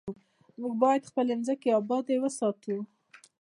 موږ 0.59 0.73
باید 0.83 1.07
خپلې 1.09 1.33
ځمکې 1.47 1.69
ابادې 1.79 2.15
وساتو. 2.19 2.77